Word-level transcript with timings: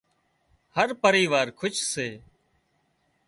هر 0.75 0.89
پريوار 1.01 1.47
کُش 1.59 1.75
سي 1.91 2.07